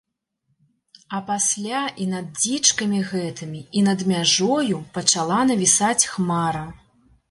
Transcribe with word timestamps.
А 1.17 1.19
пасля 1.27 1.81
і 2.05 2.09
над 2.15 2.33
дзічкамі 2.41 2.99
гэтымі 3.11 3.61
і 3.81 3.87
над 3.91 3.99
мяжою 4.15 4.85
пачала 5.01 5.39
навісаць 5.55 6.01
хмара. 6.13 6.65